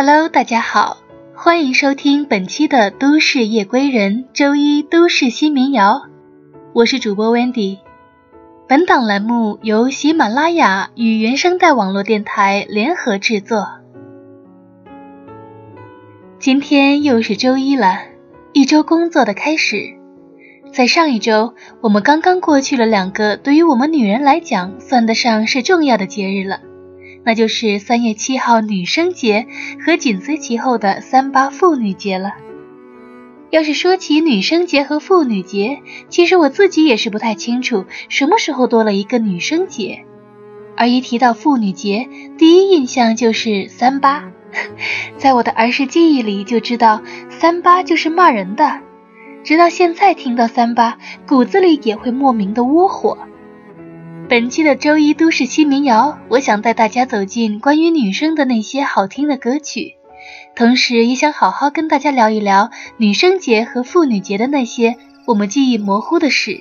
[0.00, 0.98] Hello，大家好，
[1.34, 6.02] 欢迎收听本期的《都市夜归人》周一都市新民谣，
[6.72, 7.78] 我是主播 Wendy。
[8.68, 13.66] 本档栏目由喜马拉雅与原声带网络电台联合制作。
[16.38, 17.98] 今天又是周一了，
[18.52, 19.96] 一周工作的开始。
[20.72, 26.60] 在上一周，我们刚刚过去了两个对于我们女人来讲算得上是重要的节日了。
[27.24, 29.46] 那就是三月七号女生节
[29.84, 32.32] 和紧随其后的三八妇女节了。
[33.50, 40.04] 要是说起女生节和妇女节，其实我自己也是不太清楚什么时候多了一个女生节，
[40.76, 44.30] 而一提到妇女节，第一印象就是三八。
[45.16, 48.80] 在我的儿时记忆里就知道三八就是骂人的，
[49.44, 53.18] 直到现在听到三八，骨子里也会莫名的窝火。
[54.28, 59.94] 本期的周一都市新民谣，我想带大家走进关于女生的那些好听的歌曲，
[60.54, 66.60] 同时也想好好跟大家聊一聊女生节和妇女节的那些我们记忆模糊的事。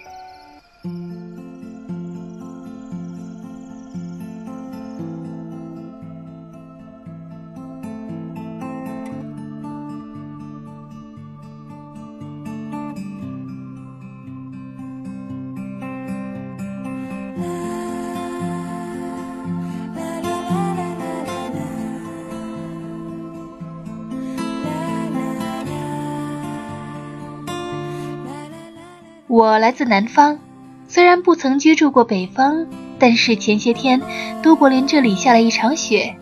[29.38, 30.40] 我来自南方，
[30.88, 32.66] 虽然不曾居住过北方，
[32.98, 34.02] 但是前些天
[34.42, 36.16] 都柏林这里下了一场雪，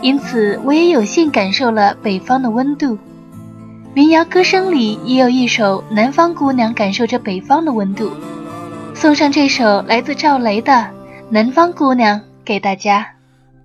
[0.00, 2.96] 因此我也有幸感受了北方的温度。
[3.94, 8.12] 民谣歌声里也有一首南方姑娘感受着北方的温度，
[8.94, 10.72] 送上这首来自赵雷的
[11.28, 13.08] 《南方姑娘》给大家。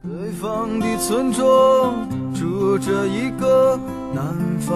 [0.02, 3.80] 北方的村庄住着一个
[4.16, 4.26] 南
[4.60, 4.76] 方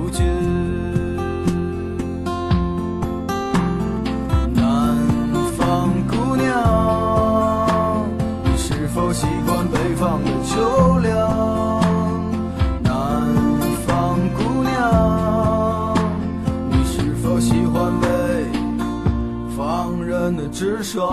[9.11, 10.55] 我习惯北方的秋
[10.99, 11.11] 凉？
[12.81, 13.27] 南
[13.85, 15.93] 方姑娘，
[16.69, 18.07] 你是否喜欢北
[19.53, 21.11] 方人的直爽？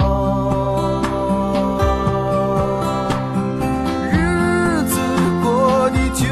[4.13, 5.01] 日子
[5.43, 6.23] 过得就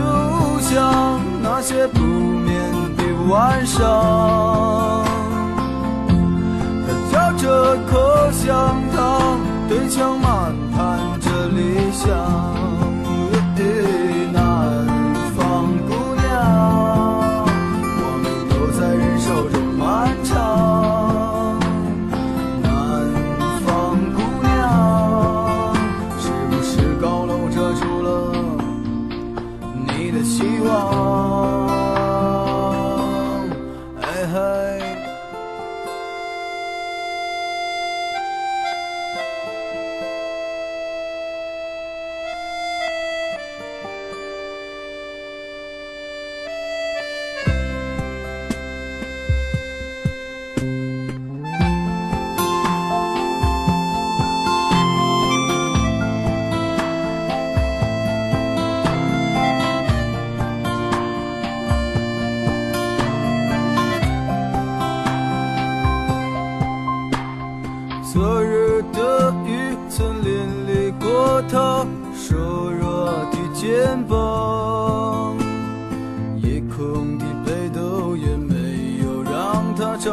[0.60, 2.62] 像那些不眠
[2.96, 5.04] 的晚上。
[7.10, 8.54] 他嚼着口香
[8.94, 10.35] 糖，对墙漫谈着
[12.06, 12.45] 理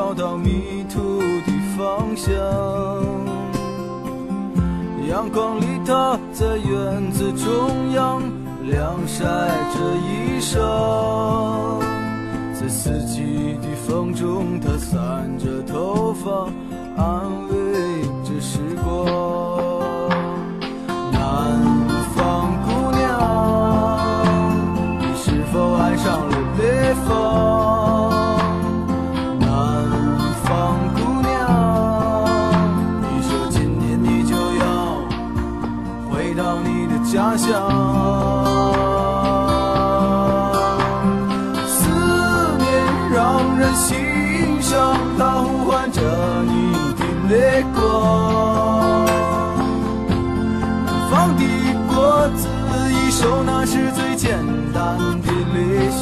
[0.03, 2.33] 找到迷途的方向。
[5.07, 8.21] 阳光里，他在院子中央
[8.63, 10.59] 晾晒着衣裳，
[12.53, 16.49] 在四季的风中，她散着头发，
[17.01, 17.62] 安慰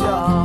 [0.01, 0.40] 想。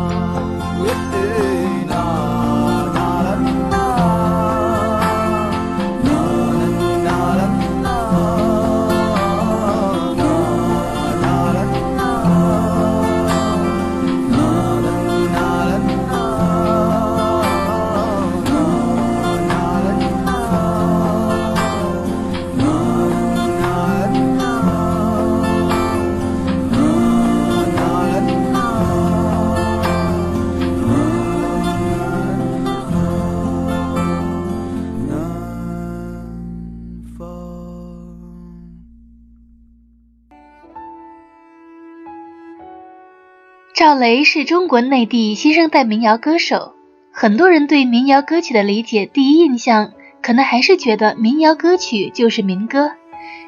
[43.77, 46.73] 赵雷是中国内地新生代民谣歌手，
[47.13, 49.93] 很多人对民谣歌曲的理解，第一印象
[50.23, 52.93] 可能还是觉得民谣歌曲就是民歌，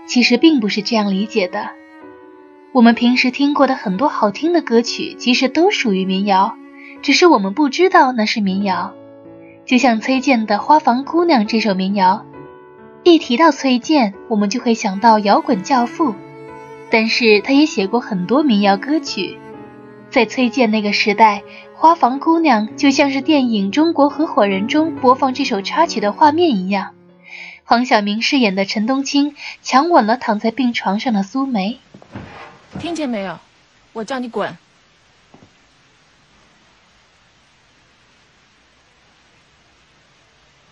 [0.07, 1.71] 其实并不是这样理解的。
[2.73, 6.57] 我们平时听过的很多好听的歌曲，其实都属于民谣，
[7.01, 8.93] 只是我们不知道那是民谣。
[9.65, 12.27] 就像崔健的《花房姑娘》这首民谣，
[13.03, 16.15] 一提到崔健，我们就会想到摇滚教父，
[16.91, 19.39] 但是他也写过很多民谣歌曲。
[20.11, 21.43] 在崔健那个时代，
[21.77, 26.95] 《花房姑娘》就像是电影《中国合伙人》中播放这首插曲的画面一样。
[27.65, 31.79] 黄晓明饰演的陈冬青强吻了躺在病床上的苏梅。
[32.81, 33.39] 听见没有？
[33.93, 34.57] 我叫你滚！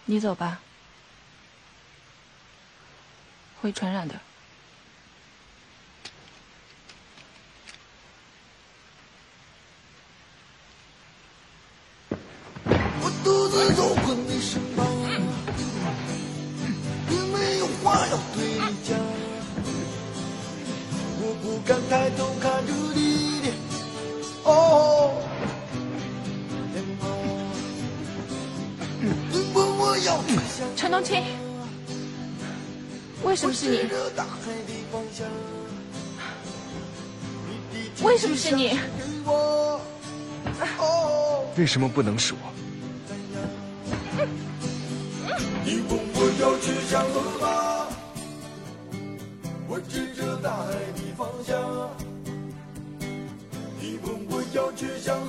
[0.06, 0.60] 你走吧，
[3.60, 4.14] 会传染的。
[13.26, 14.86] 独自走过你身旁，
[17.08, 18.96] 并没有话要对你讲。
[21.18, 23.48] 我不敢抬头看着你的
[24.44, 25.10] 哦
[26.72, 27.10] 脸庞，
[29.32, 31.20] 你问我要去向陈冬青，
[33.24, 33.78] 为什么是你？
[38.04, 38.78] 为什么是你？
[41.56, 42.55] 为什么不能是我？
[45.68, 47.90] 你问我要去向何方？
[49.68, 51.90] 我指着大海的方向。
[53.80, 55.25] 你问我要去向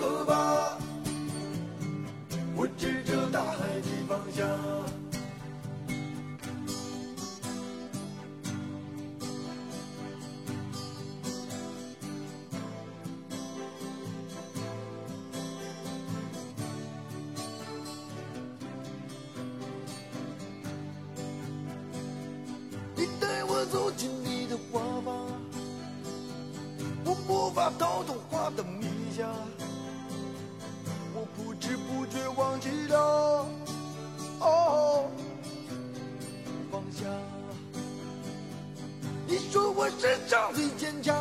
[39.99, 41.15] 世上最坚强，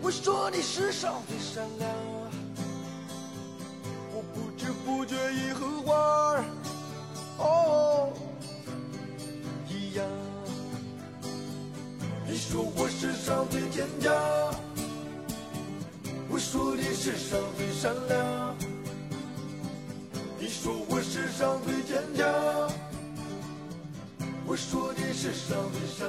[0.00, 1.90] 我说你世上最善良，
[4.14, 6.44] 我不知不觉已和花儿
[7.38, 8.12] 哦。
[9.68, 10.06] 一样。
[12.26, 14.14] 你说我世上最坚强，
[16.30, 18.56] 我说你世上最善良。
[20.38, 22.26] 你说我世上最坚强，
[24.54, 26.08] 我说你世上最善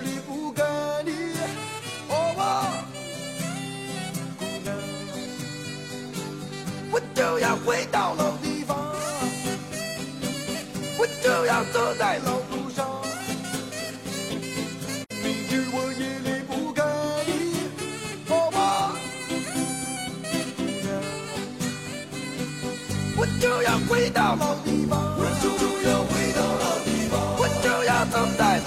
[7.01, 8.77] 我就要回到老地方，
[10.97, 13.01] 我就要走在老路上，
[15.23, 16.83] 明知我也离不开
[17.25, 17.31] 你，
[18.29, 18.55] 哦，姑
[20.81, 20.83] 娘。
[23.17, 25.49] 我就要回到老地方，我就
[25.89, 28.59] 要回到老地方，我就要走在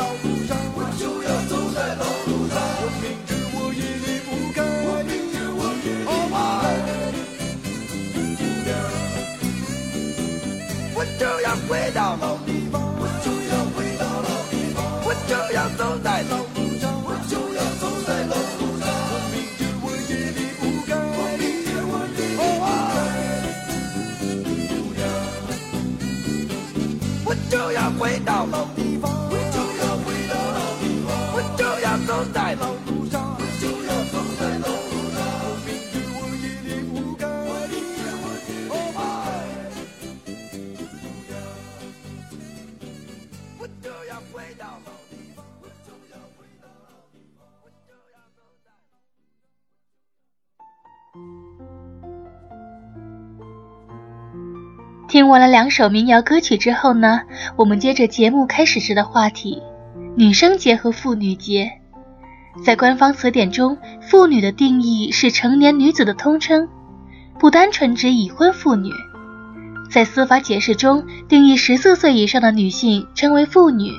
[11.55, 18.91] 要回到老地方，我就要回到老地方，我就要走在老路上，我就要走在老路上。
[19.07, 22.43] 我明天我也离不开，我明天我也离不
[24.99, 25.01] 开。
[27.25, 29.14] 我就要回到老地方，
[55.15, 57.21] 听完了两首民谣歌曲之后呢，
[57.55, 59.63] 我们接着节目开始时的话题：
[60.17, 61.71] 女生节和妇女节。
[62.65, 66.69] 在官方词典中，妇女的定义是成年女子的通称，
[67.39, 68.91] 不单纯指已婚妇女。
[69.89, 73.93] 在司法解释中，定义十四岁以上的女性称为妇女。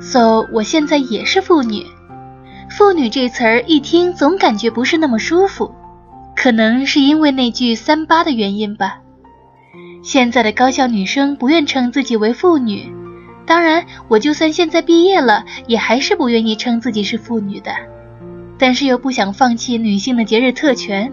[0.00, 1.84] So，我现在也是妇女。
[2.70, 5.74] 妇女这词儿一听总感觉不是那么舒服，
[6.34, 9.00] 可能是因为那句三八的原因吧。
[10.06, 12.94] 现在的高校女生不愿称自己为妇女，
[13.44, 17.72] 当然，我就算现在毕业了，也还是不愿意称自己是妇女的。
[18.56, 21.12] 但是又不想放弃女性的节日特权，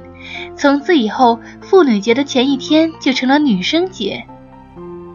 [0.56, 4.24] 从此以后，妇女节的前一天就成了女生节。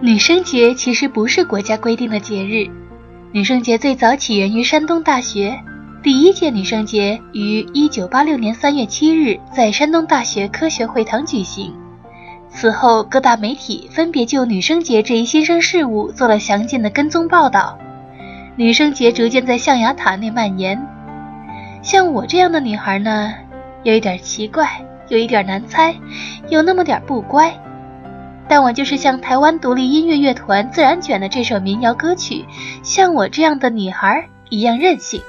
[0.00, 2.66] 女生节其实不是国家规定的节日，
[3.30, 5.56] 女生节最早起源于山东大学，
[6.02, 11.72] 第一届女生节于1986年3月7日在山东大学科学会堂举行。
[12.60, 17.78] 此后，各大媒体分别就女生节这一新生事物做了详尽的跟踪报道。
[18.56, 20.84] 女生节逐渐在象牙塔内蔓延。
[21.82, 23.32] 像我这样的女孩呢，
[23.84, 25.94] 有一点奇怪，有一点难猜，
[26.48, 27.54] 有那么点不乖。
[28.48, 32.44] 但我就是像台湾独立音乐乐团自然卷的这首民谣歌曲，
[32.82, 35.22] 像我这样的女孩一样任性。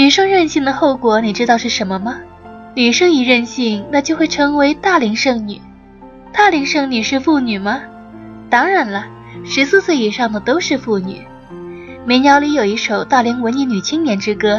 [0.00, 2.20] 女生任性的后果，你知道是什么吗？
[2.74, 5.60] 女生一任性，那就会成为大龄剩女。
[6.32, 7.82] 大龄剩女是妇女吗？
[8.48, 9.04] 当然了，
[9.44, 11.20] 十四岁以上的都是妇女。
[12.06, 14.56] 民谣里有一首《大龄文艺女青年之歌》，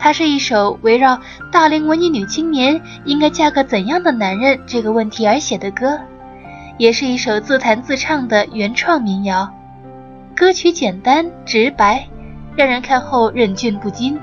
[0.00, 1.16] 它是一首围绕
[1.52, 5.96] 大龄文艺女青年应该嫁个怎样的男人这个问题而写的歌，
[6.76, 9.48] 也是一首自弹自唱的原创民谣。
[10.34, 12.04] 歌曲简单直白，
[12.56, 14.18] 让人看后忍俊不禁。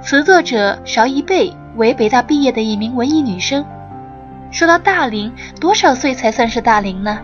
[0.00, 3.64] 词作者邵一贝为北大毕业的一名文艺女生。
[4.52, 7.18] 说到大龄，多少岁才算是大龄呢？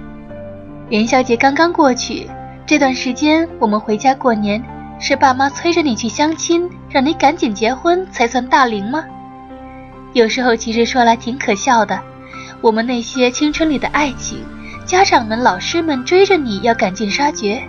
[0.88, 2.28] 元宵节刚刚过去，
[2.66, 4.62] 这段时间我们回家过年，
[4.98, 9.04] 是爸妈催着你去相亲，让你赶紧结婚才算大龄吗？
[10.12, 12.00] 有时候其实说来挺可笑的，
[12.60, 14.38] 我们那些青春里的爱情，
[14.84, 17.62] 家长们、老师们追着你要赶尽杀绝，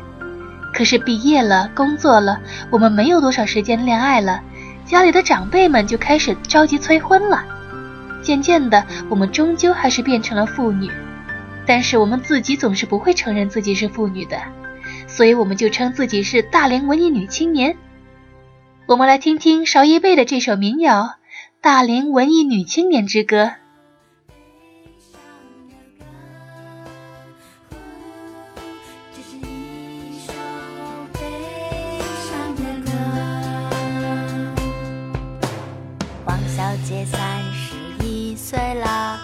[0.74, 2.40] 可是毕业了、工作了，
[2.72, 4.42] 我们没有多少时间恋爱了。
[4.86, 7.44] 家里的长辈们就开始着急催婚了，
[8.22, 10.92] 渐渐的，我们终究还是变成了妇女，
[11.66, 14.40] 但是我们自己总是不会承认自己是妇女的，
[15.08, 17.76] 所以我们就称自己是大连文艺女青年。
[18.86, 21.02] 我们来听听邵一贝的这首民谣
[21.62, 23.44] 《大连文艺女青年之歌》。
[36.36, 39.18] 王小姐三十一岁了，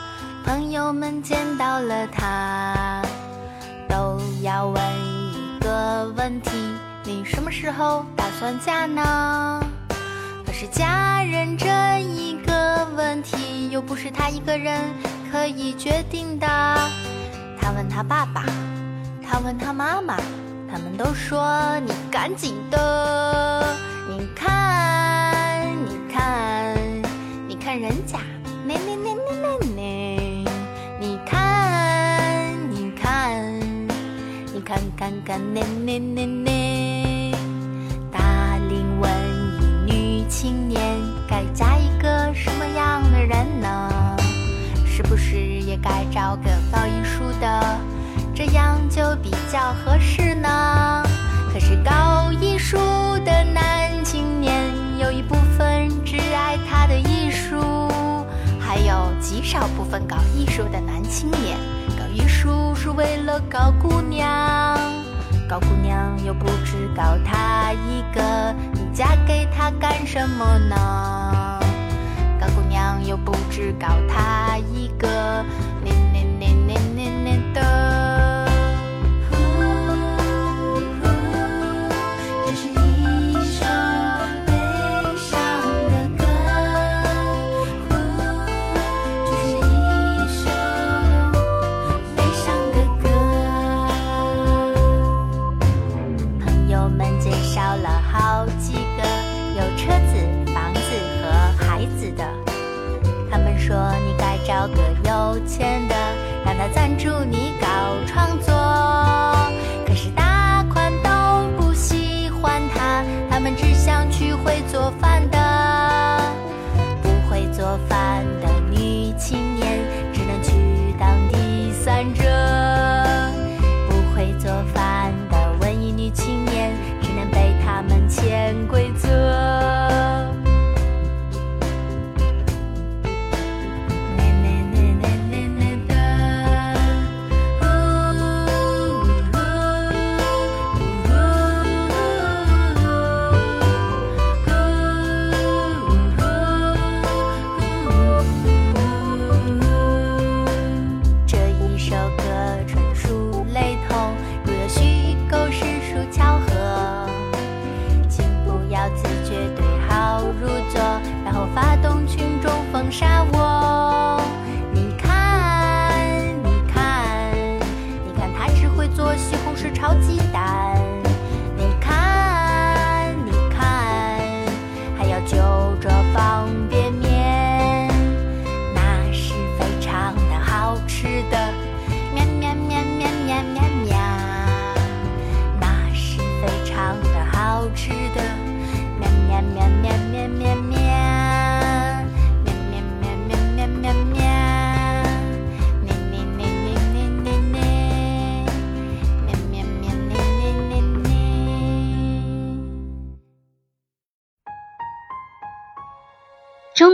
[0.46, 3.02] 朋友们见到了她，
[3.90, 4.82] 都要问
[5.34, 6.52] 一个问题：
[7.04, 9.62] 你什么时候打算嫁呢？
[10.46, 11.68] 可是嫁人这
[12.02, 14.82] 一个问题，又不是她一个人
[15.30, 16.48] 可以决定的。
[17.60, 18.46] 她问她爸爸。
[19.22, 20.16] 他问他妈妈，
[20.70, 23.66] 他们都说：“你赶紧的，
[24.10, 24.91] 你看，
[35.02, 37.32] 你看看看那那那那，
[38.12, 39.12] 大龄文
[39.60, 40.80] 艺女青年
[41.28, 44.16] 该嫁一个什么样的人呢？
[44.86, 47.80] 是不是也该找个搞艺术的？”
[48.36, 51.04] 这样就比较合适呢。
[51.52, 52.78] 可是搞艺术
[53.26, 57.60] 的男青年有一部分只爱他的艺术，
[58.60, 61.58] 还有极少部分搞艺术的男青年
[62.42, 64.76] 树是为了高姑娘，
[65.48, 71.60] 高姑娘又不只高他一个，你嫁给他干什么呢？
[72.40, 75.46] 高姑娘又不只高他一个，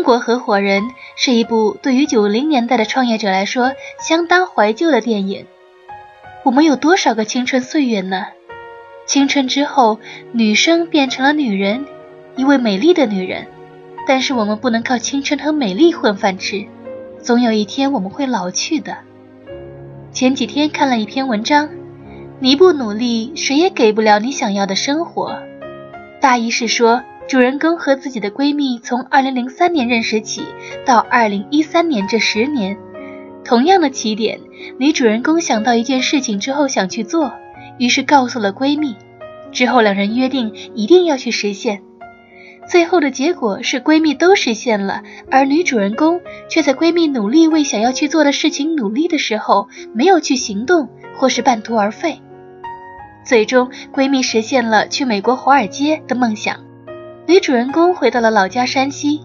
[0.07, 5.45] 国合伙人是一部对于九零年代的创业者来说相当怀旧的电影。
[6.45, 8.27] 我们有多少个青春岁月呢？
[9.05, 9.99] 青春之后，
[10.31, 11.85] 女生变成了女人，
[12.37, 13.47] 一位美丽的女人。
[14.07, 16.65] 但是我们不能靠青春和美丽混饭吃，
[17.21, 18.99] 总有一天我们会老去的。
[20.13, 21.69] 前几天看了一篇文章，
[22.39, 25.37] 你不努力，谁也给不了你想要的生活。
[26.21, 30.45] 大意是说，主人公和自己的闺蜜从2003年认识起，
[30.85, 32.77] 到2013年这十年，
[33.43, 34.39] 同样的起点，
[34.79, 37.33] 女主人公想到一件事情之后想去做，
[37.79, 38.95] 于是告诉了闺蜜，
[39.51, 41.81] 之后两人约定一定要去实现。
[42.65, 50.87] 最后的结果是闺蜜都实现了，而女主人公却在闺蜜努力为想要去做的事情努力的时候，没有去行动，
[51.17, 52.21] 或是半途而废。
[53.25, 56.61] 最终，闺蜜实现了去美国华尔街的梦想，
[57.27, 59.19] 女主人公回到了老家山西。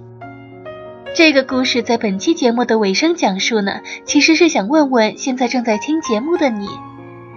[1.14, 6.66] 这个故事在本期节目的尾声讲述呢，其实是想问问现在正在听节目的你，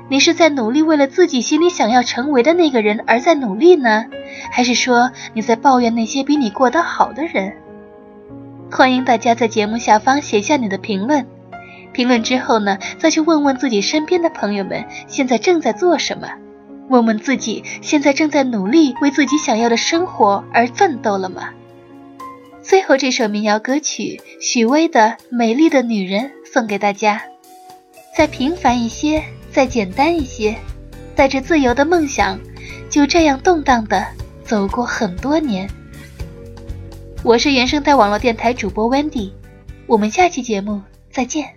[0.10, 4.06] 你是在努力为了自己心里想要成为的那个人而在努力呢，
[4.50, 7.54] 还是说你在抱怨那些比你过得好的人？
[8.72, 11.28] 欢迎大家在节目下方写下你的评论，
[11.94, 16.28] 评论之后呢，再去问问自己身边的朋友们现在正在做什么，
[16.90, 21.50] 问问自己现在正在努力为自己想要的生活而奋斗了吗？
[22.62, 27.22] 最后这首民谣歌曲许巍的《美丽的女人》送给大家。
[28.18, 30.56] 再平凡一些，再简单一些，
[31.16, 32.40] 带着自由的梦想，
[32.90, 34.06] 就这样动荡的
[34.44, 35.70] 走过很多年。
[37.24, 39.32] 我是原生态网络电台主播 Wendy，
[39.86, 41.56] 我们下期节目再见。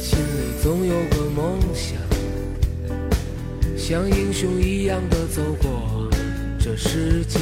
[0.00, 1.98] 心里总有个梦想，
[3.88, 6.10] 像英雄一样的走过
[6.58, 7.38] 这世界。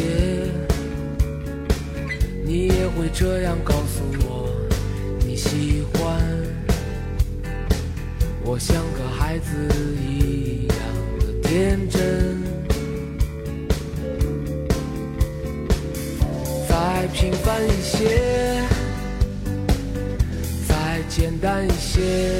[2.45, 4.49] 你也会这样告诉我，
[5.27, 6.23] 你喜欢
[8.45, 9.57] 我像个孩子
[10.01, 10.79] 一样
[11.19, 12.41] 的天真。
[16.69, 18.63] 再平凡一些，
[20.69, 22.36] 再简单一些，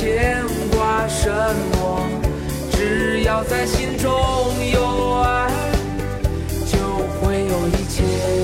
[0.00, 1.28] 牵挂什
[1.72, 2.08] 么，
[2.72, 4.10] 只要在心中
[4.72, 5.50] 有爱，
[6.64, 6.78] 就
[7.20, 8.39] 会有一切。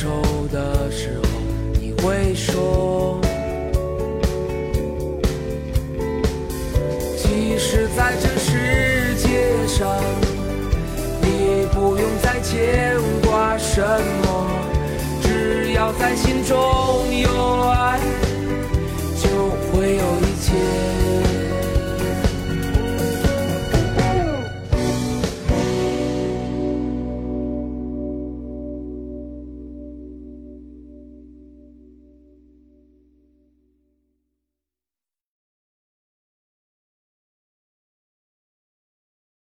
[0.00, 1.28] 愁的时候，
[1.78, 3.20] 你会说，
[7.18, 9.86] 其实在这世界上。
[11.20, 13.82] 你不用再牵挂什
[14.22, 14.50] 么，
[15.22, 16.56] 只要在心中